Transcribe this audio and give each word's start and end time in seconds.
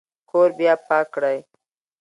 کور 0.29 0.49
بیا 0.57 0.73
پاک 0.87 1.05
کړئ 1.15 1.37